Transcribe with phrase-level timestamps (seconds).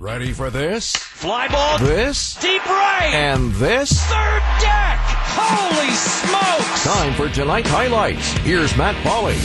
[0.00, 0.96] Ready for this?
[0.96, 1.78] Fly ball.
[1.78, 2.34] This?
[2.36, 3.10] Deep right.
[3.12, 4.02] And this?
[4.04, 4.98] Third deck.
[5.36, 6.84] Holy smokes.
[6.84, 8.32] Time for tonight's highlights.
[8.38, 9.36] Here's Matt Pauley.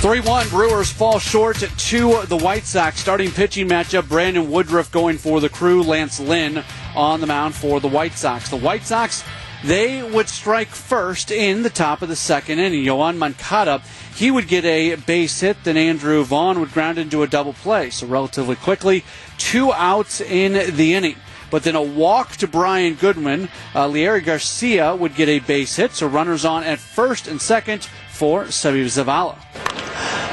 [0.00, 3.00] 3 1 Brewers fall short to the White Sox.
[3.00, 6.62] Starting pitching matchup Brandon Woodruff going for the crew, Lance Lynn
[6.94, 8.48] on the mound for the White Sox.
[8.48, 9.24] The White Sox,
[9.64, 12.84] they would strike first in the top of the second inning.
[12.84, 13.82] Yoan Moncada,
[14.14, 17.90] he would get a base hit, then Andrew Vaughn would ground into a double play.
[17.90, 19.04] So relatively quickly,
[19.38, 21.16] two outs in the inning
[21.52, 23.50] but then a walk to Brian Goodwin.
[23.74, 27.86] Uh, Leury Garcia would get a base hit, so runners on at first and second
[28.08, 29.36] for Seby Zavala.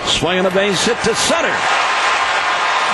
[0.07, 1.53] Swinging a base hit to center.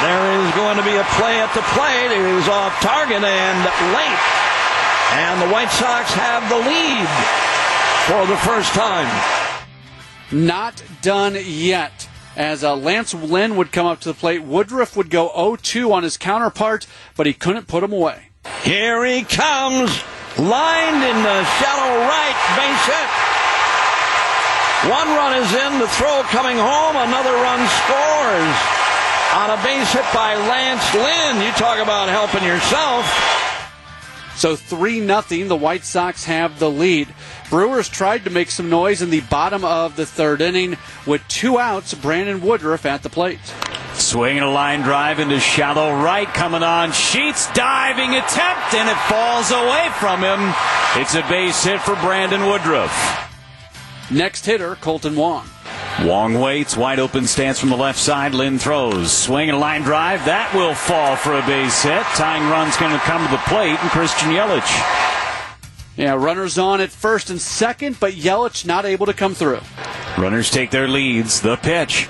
[0.02, 2.12] There is going to be a play at the plate.
[2.12, 4.35] It is off target and late.
[5.12, 7.08] And the White Sox have the lead
[8.06, 9.10] for the first time.
[10.32, 12.08] Not done yet.
[12.36, 15.94] As uh, Lance Lynn would come up to the plate, Woodruff would go 0 2
[15.94, 18.30] on his counterpart, but he couldn't put him away.
[18.64, 19.90] Here he comes,
[20.38, 23.10] lined in the shallow right, base hit.
[24.92, 28.56] One run is in, the throw coming home, another run scores
[29.34, 31.42] on a base hit by Lance Lynn.
[31.42, 33.06] You talk about helping yourself.
[34.46, 37.08] So 3 0, the White Sox have the lead.
[37.50, 41.58] Brewers tried to make some noise in the bottom of the third inning with two
[41.58, 43.40] outs, Brandon Woodruff at the plate.
[43.96, 49.50] Swinging a line drive into shallow right, coming on Sheets, diving attempt, and it falls
[49.50, 50.54] away from him.
[51.02, 52.94] It's a base hit for Brandon Woodruff.
[54.12, 55.50] Next hitter, Kolten Wong.
[56.04, 58.34] Wong waits, wide open stance from the left side.
[58.34, 60.26] Lynn throws, swinging a line drive.
[60.26, 62.04] That will fall for a base hit.
[62.16, 64.68] Tying run's going to come to the plate, and Christian Yelich.
[65.96, 69.62] Yeah, runners on at first and second, but Yelich not able to come through.
[70.18, 71.40] Runners take their leads.
[71.40, 72.10] The pitch.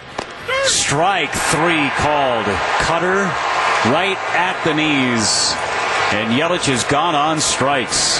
[0.63, 2.45] Strike three called.
[2.79, 3.25] Cutter
[3.91, 5.53] right at the knees.
[6.11, 8.19] And Yelich has gone on strikes.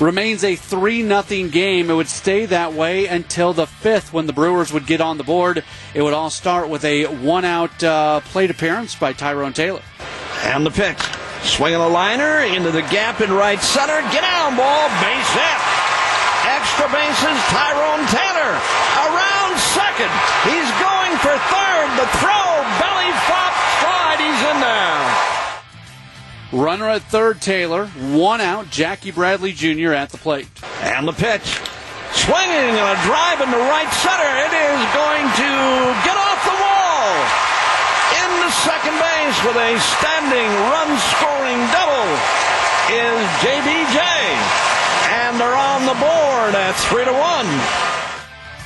[0.00, 1.88] Remains a 3 0 game.
[1.88, 5.24] It would stay that way until the fifth when the Brewers would get on the
[5.24, 5.62] board.
[5.94, 9.82] It would all start with a one out uh, plate appearance by Tyrone Taylor.
[10.42, 10.98] And the pitch.
[11.42, 14.00] Swinging a liner into the gap in right center.
[14.10, 14.88] Get down, ball.
[14.98, 15.60] Base hit.
[16.50, 18.50] Extra bases, Tyrone Taylor.
[18.98, 20.10] Around second.
[20.42, 21.88] He's going for third.
[22.02, 22.50] The throw.
[22.82, 24.18] Belly flop slide.
[24.18, 25.33] He's in there.
[26.54, 27.86] Runner at third, Taylor.
[28.14, 29.90] One out, Jackie Bradley Jr.
[29.90, 30.46] at the plate.
[30.86, 31.58] And the pitch.
[32.14, 34.30] Swinging and a drive into right center.
[34.46, 35.50] It is going to
[36.06, 37.10] get off the wall.
[38.22, 42.06] Into second base with a standing run scoring double
[42.94, 43.98] is JBJ.
[45.10, 47.93] And they're on the board at 3 to 1.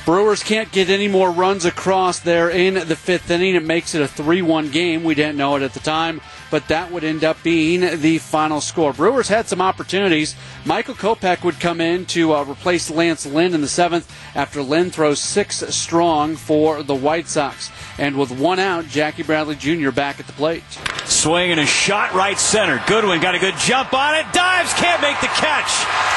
[0.09, 3.53] Brewers can't get any more runs across there in the fifth inning.
[3.53, 5.03] It makes it a 3 1 game.
[5.03, 8.59] We didn't know it at the time, but that would end up being the final
[8.59, 8.91] score.
[8.91, 10.33] Brewers had some opportunities.
[10.65, 14.89] Michael Kopech would come in to uh, replace Lance Lynn in the seventh after Lynn
[14.89, 17.69] throws six strong for the White Sox.
[17.99, 19.91] And with one out, Jackie Bradley Jr.
[19.91, 20.63] back at the plate.
[21.09, 22.81] Swinging a shot right center.
[22.85, 24.25] Goodwin got a good jump on it.
[24.31, 25.73] Dives, can't make the catch.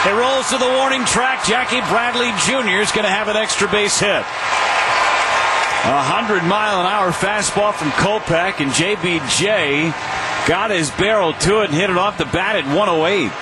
[0.06, 1.44] It rolls to the warning track.
[1.46, 2.82] Jackie Bradley Jr.
[2.82, 4.22] is going to have an extra base hit.
[5.84, 9.92] A hundred mile an hour fastball from Kopech, and JBJ
[10.46, 13.32] got his barrel to it and hit it off the bat at 108.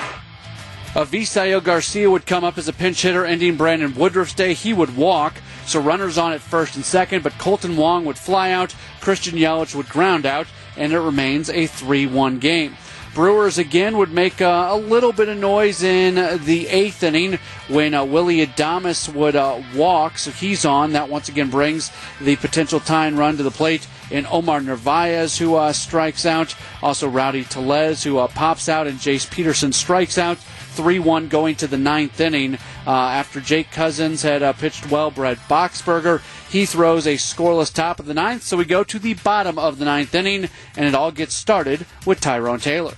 [0.95, 4.55] Avisail Garcia would come up as a pinch hitter, ending Brandon Woodruff's day.
[4.55, 5.35] He would walk,
[5.67, 9.75] so runners on at first and second, but Kolten Wong would fly out, Christian Yelich
[9.75, 10.47] would ground out,
[10.77, 12.77] and it remains a 3 1 game.
[13.15, 16.15] Brewers again would make uh, a little bit of noise in
[16.45, 20.93] the eighth inning when uh, Willy Adames would uh, walk, so he's on.
[20.93, 23.89] That once again brings the potential tying run to the plate.
[24.13, 26.55] And Omar Narvaez, who uh, strikes out.
[26.83, 30.39] Also, Rowdy Tellez, who uh, pops out, and Jace Peterson strikes out.
[30.71, 32.55] 3 1 going to the ninth inning.
[32.87, 38.01] Uh, after Jake Cousins had uh, pitched well, Brad Boxberger, he throws a scoreless top
[38.01, 38.43] of the ninth.
[38.43, 41.87] So we go to the bottom of the ninth inning, and it all gets started
[42.07, 42.95] with Tyrone Taylor.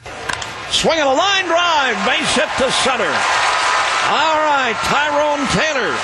[0.70, 3.04] Swinging a line drive, base hit to center.
[3.04, 5.96] All right, Tyrone Taylor.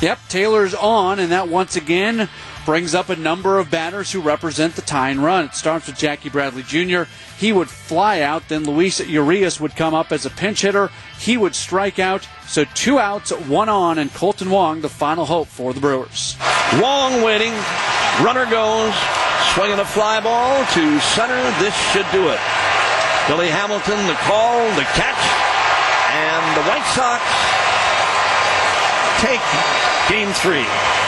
[0.00, 2.28] Yep, Taylor's on, and that once again
[2.64, 5.46] brings up a number of batters who represent the tying run.
[5.46, 7.02] It starts with Jackie Bradley Jr.
[7.38, 10.90] He would fly out, then Luis Urias would come up as a pinch hitter.
[11.18, 12.26] He would strike out.
[12.46, 16.36] So two outs, one on, and Kolten Wong, the final hope for the Brewers.
[16.80, 17.52] Wong waiting.
[18.22, 18.94] Runner goes.
[19.54, 21.42] Swinging a fly ball to center.
[21.60, 22.40] This should do it.
[23.28, 25.24] Billy Hamilton, the call, the catch,
[26.12, 27.22] and the White Sox
[29.24, 29.40] take
[30.10, 31.03] game three.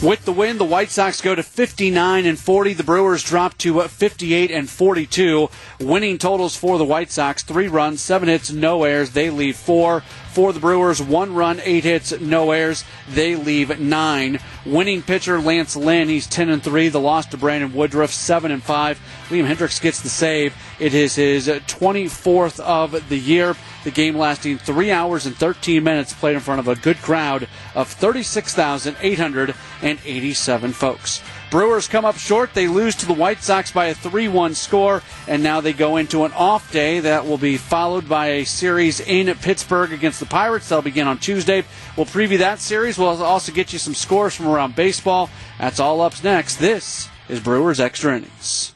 [0.00, 2.72] With the win, the White Sox go to 59 and 40.
[2.74, 5.50] The Brewers drop to uh, 58 and 42.
[5.80, 9.10] Winning totals for the White Sox: three runs, seven hits, no errors.
[9.10, 10.04] They leave four.
[10.30, 12.84] For the Brewers, one run, eight hits, no errors.
[13.08, 14.38] They leave nine.
[14.68, 16.90] Winning pitcher Lance Lynn, he's 10 and three.
[16.90, 19.00] The loss to Brandon Woodruff, seven and five.
[19.30, 20.54] Liam Hendriks gets the save.
[20.78, 23.56] It is his uh, 24th of the year.
[23.84, 27.48] The game lasting three hours and 13 minutes, played in front of a good crowd
[27.74, 31.22] of 36,887 folks.
[31.50, 32.52] Brewers come up short.
[32.52, 35.96] They lose to the White Sox by a 3 1 score, and now they go
[35.96, 40.26] into an off day that will be followed by a series in Pittsburgh against the
[40.26, 40.68] Pirates.
[40.68, 41.64] They'll begin on Tuesday.
[41.96, 42.98] We'll preview that series.
[42.98, 45.30] We'll also get you some scores from around baseball.
[45.58, 46.56] That's all up next.
[46.56, 48.74] This is Brewers Extra Innings.